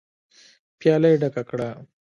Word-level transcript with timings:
پياله 0.79 1.07
يې 1.11 1.17
ډکه 1.21 1.43
کړه. 1.49 1.69